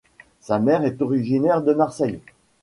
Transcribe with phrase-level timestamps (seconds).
[0.39, 2.21] Sa mère est originaire de Marseille.